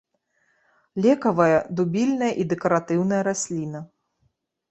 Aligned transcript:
Лекавая, 1.05 1.59
дубільная 1.79 2.31
і 2.43 2.47
дэкаратыўная 2.53 3.19
расліна. 3.29 3.79